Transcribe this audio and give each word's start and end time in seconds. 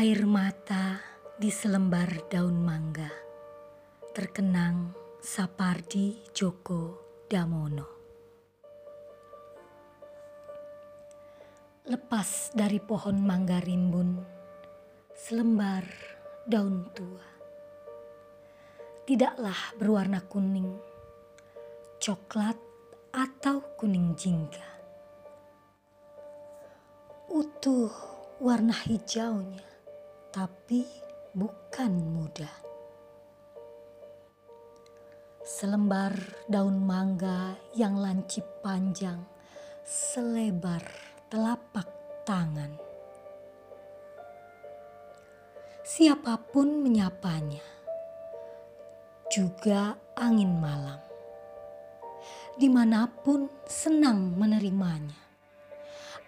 Air 0.00 0.24
mata 0.24 0.96
di 1.36 1.52
selembar 1.52 2.24
daun 2.32 2.64
mangga 2.64 3.12
terkenang 4.16 4.96
Sapardi 5.20 6.24
Djoko 6.32 6.96
Damono. 7.28 7.88
Lepas 11.84 12.48
dari 12.56 12.80
pohon 12.80 13.20
mangga 13.20 13.60
rimbun, 13.60 14.16
selembar 15.12 15.84
daun 16.48 16.88
tua. 16.96 17.28
Tidaklah 19.04 19.76
berwarna 19.76 20.24
kuning, 20.24 20.80
coklat 22.00 22.56
atau 23.12 23.76
kuning 23.76 24.16
jingga. 24.16 24.64
Utuh 27.28 27.92
warna 28.40 28.80
hijaunya 28.88 29.69
tapi 30.30 30.86
bukan 31.34 31.90
muda. 31.90 32.50
Selembar 35.42 36.14
daun 36.46 36.86
mangga 36.86 37.58
yang 37.74 37.98
lancip 37.98 38.46
panjang 38.62 39.18
selebar 39.82 40.86
telapak 41.26 41.90
tangan. 42.22 42.78
Siapa 45.82 46.38
pun 46.54 46.86
menyapanya, 46.86 47.66
juga 49.26 49.98
angin 50.14 50.54
malam. 50.54 51.02
Di 52.54 52.70
mana 52.70 53.10
pun 53.10 53.50
senang 53.66 54.38
menerimanya 54.38 55.29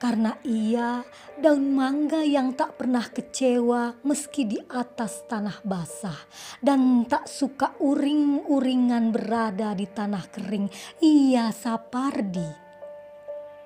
karena 0.03 0.35
ia 0.43 1.07
daun 1.39 1.79
mangga 1.79 2.27
yang 2.27 2.59
tak 2.59 2.75
pernah 2.75 3.07
kecewa 3.07 4.03
meski 4.03 4.51
di 4.51 4.59
atas 4.59 5.23
tanah 5.31 5.63
basah 5.63 6.19
dan 6.59 7.07
tak 7.07 7.31
suka 7.31 7.79
uring-uringan 7.79 9.15
berada 9.15 9.79
di 9.79 9.87
tanah 9.87 10.27
kering. 10.27 10.67
Ia 10.99 11.55
Sapardi, 11.55 12.51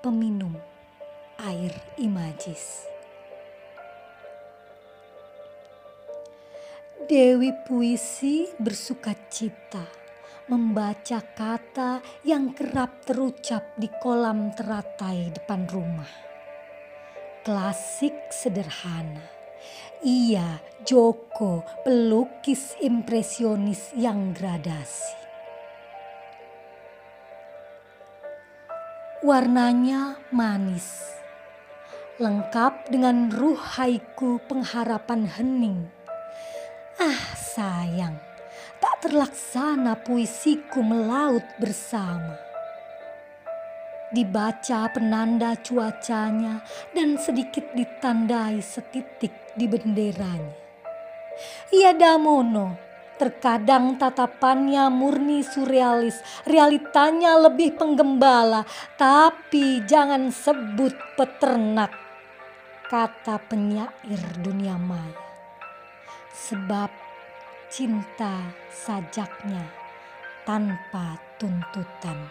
peminum 0.05 0.53
air 1.41 1.73
imajis. 1.97 2.85
Dewi 7.09 7.57
puisi 7.65 8.45
bersuka 8.61 9.17
cita 9.33 10.06
membaca 10.47 11.23
kata 11.35 12.03
yang 12.23 12.55
kerap 12.55 13.03
terucap 13.03 13.75
di 13.75 13.91
kolam 14.03 14.55
teratai 14.55 15.35
depan 15.35 15.67
rumah 15.67 16.27
klasik 17.47 18.35
sederhana. 18.35 19.23
Ia 20.03 20.59
Joko 20.83 21.63
pelukis 21.87 22.75
impresionis 22.83 23.95
yang 23.95 24.35
gradasi. 24.35 25.15
Warnanya 29.23 30.19
manis, 30.35 30.91
lengkap 32.19 32.91
dengan 32.91 33.31
ruh 33.31 33.59
haiku 33.79 34.43
pengharapan 34.51 35.31
hening. 35.31 35.87
Ah 36.99 37.31
sayang, 37.39 38.19
tak 38.83 39.09
terlaksana 39.09 40.01
puisiku 40.05 40.85
melaut 40.85 41.45
bersama 41.57 42.47
dibaca 44.17 44.87
penanda 44.95 45.59
cuacanya 45.59 46.63
dan 46.95 47.19
sedikit 47.19 47.75
ditandai 47.75 48.63
setitik 48.63 49.35
di 49.59 49.67
benderanya. 49.67 50.57
Ia 51.75 51.93
Damono, 51.93 52.79
terkadang 53.21 54.01
tatapannya 54.01 54.89
murni 54.89 55.45
surrealis, 55.45 56.17
realitanya 56.49 57.37
lebih 57.37 57.77
penggembala, 57.77 58.65
tapi 58.97 59.85
jangan 59.85 60.33
sebut 60.33 60.97
peternak, 61.19 61.93
kata 62.89 63.37
penyair 63.51 64.23
dunia 64.41 64.81
maya. 64.81 65.25
Sebab 66.37 67.06
cinta 67.67 68.55
sajaknya 68.71 69.67
tanpa 70.47 71.19
tuntutan. 71.35 72.31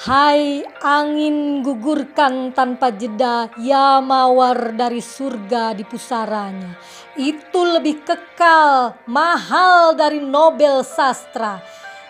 Hai 0.00 0.64
angin 0.80 1.60
gugurkan 1.60 2.56
tanpa 2.56 2.88
jeda 2.88 3.52
ya 3.60 4.00
mawar 4.00 4.72
dari 4.72 5.04
surga 5.04 5.76
di 5.76 5.84
pusaranya. 5.84 6.72
Itu 7.20 7.76
lebih 7.76 8.00
kekal, 8.00 8.96
mahal 9.04 9.92
dari 10.00 10.24
Nobel 10.24 10.80
sastra. 10.80 11.60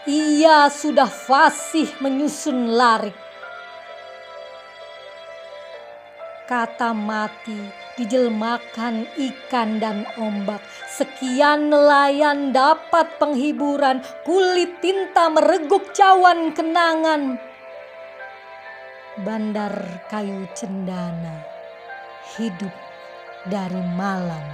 Ia 0.07 0.71
sudah 0.71 1.11
fasih 1.11 1.91
menyusun 1.99 2.79
larik. 2.79 3.30
Kata 6.51 6.91
mati 6.91 7.63
dijelmakan 7.95 9.07
ikan 9.15 9.79
dan 9.79 10.03
ombak. 10.19 10.59
Sekian 10.91 11.71
nelayan 11.71 12.51
dapat 12.51 13.23
penghiburan, 13.23 14.03
kulit 14.27 14.83
tinta 14.83 15.31
mereguk 15.31 15.95
cawan 15.95 16.51
kenangan 16.51 17.39
bandar 19.21 20.01
kayu 20.09 20.49
cendana 20.57 21.45
hidup 22.39 22.73
dari 23.51 23.83
malam. 23.99 24.47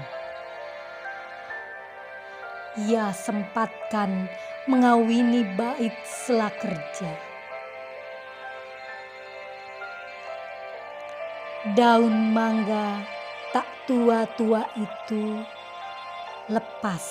Ia 2.76 3.14
sempatkan 3.14 4.28
mengawini 4.66 5.46
bait 5.56 5.94
sela 6.04 6.50
kerja. 6.50 7.25
Daun 11.74 12.30
mangga 12.30 13.02
tak 13.50 13.66
tua-tua 13.90 14.70
itu 14.78 15.42
lepas 16.46 17.02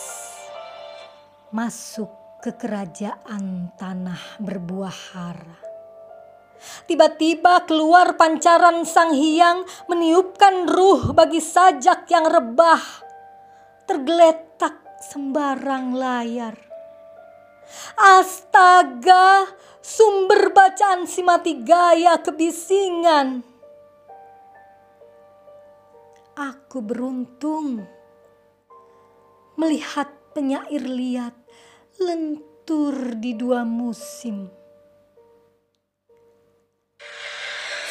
masuk 1.51 2.39
ke 2.39 2.55
kerajaan 2.55 3.75
tanah 3.75 4.39
berbuah 4.39 4.95
hara 5.11 5.59
Tiba-tiba 6.87 7.67
keluar 7.67 8.15
pancaran 8.15 8.87
sang 8.87 9.11
hyang 9.11 9.67
meniupkan 9.91 10.71
ruh 10.71 11.11
bagi 11.11 11.43
sajak 11.43 12.07
yang 12.07 12.23
rebah. 12.23 12.81
Tergeletak 13.85 15.03
sembarang 15.03 15.93
layar. 15.93 16.55
Astaga, 17.99 19.51
sumber 19.83 20.53
bacaan 20.55 21.03
si 21.05 21.21
mati 21.21 21.59
gaya 21.59 22.17
kebisingan. 22.23 23.54
Aku 26.35 26.83
beruntung 26.83 27.87
melihat 29.55 30.11
penyair 30.35 30.83
liat 30.83 31.31
lentur 31.95 33.15
di 33.15 33.31
dua 33.39 33.63
musim. 33.63 34.51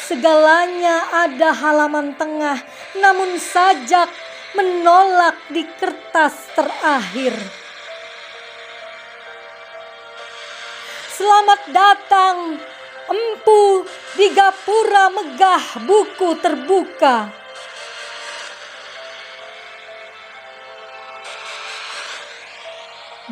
Segalanya 0.05 1.25
ada 1.25 1.57
halaman 1.57 2.13
tengah, 2.21 2.61
namun 3.01 3.41
sajak 3.41 4.13
menolak 4.53 5.41
di 5.49 5.65
kertas 5.81 6.45
terakhir. 6.53 7.33
Selamat 11.09 11.61
datang, 11.73 12.61
empu 13.09 13.89
di 14.13 14.29
gapura 14.37 15.09
megah 15.09 15.81
buku 15.81 16.37
terbuka. 16.37 17.44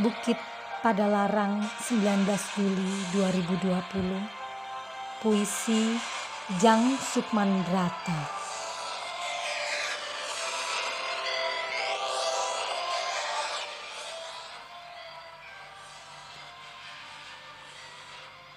Bukit 0.01 0.41
pada 0.81 1.05
Larang 1.05 1.61
19 1.61 2.25
Juli 2.57 2.93
2020 3.13 4.25
Puisi 5.21 6.01
Jang 6.57 6.97
Sukmandrata 6.97 8.42